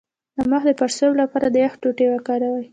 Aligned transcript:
د 0.37 0.39
مخ 0.51 0.61
د 0.67 0.71
پړسوب 0.79 1.11
لپاره 1.21 1.47
د 1.49 1.55
یخ 1.65 1.73
ټوټې 1.81 2.07
وکاروئ 2.09 2.65